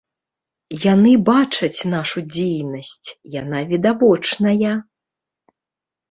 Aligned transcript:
Яны 0.83 1.09
бачаць 1.27 1.87
нашу 1.95 2.23
дзейнасць, 2.35 3.09
яна 3.35 3.59
відавочная. 3.73 4.73